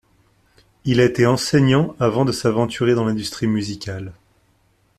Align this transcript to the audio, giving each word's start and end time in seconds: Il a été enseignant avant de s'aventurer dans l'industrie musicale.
Il 0.83 0.99
a 0.99 1.05
été 1.05 1.27
enseignant 1.27 1.95
avant 1.99 2.25
de 2.25 2.31
s'aventurer 2.31 2.95
dans 2.95 3.05
l'industrie 3.05 3.45
musicale. 3.45 4.13